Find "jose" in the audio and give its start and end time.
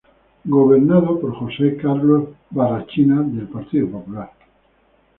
1.35-1.77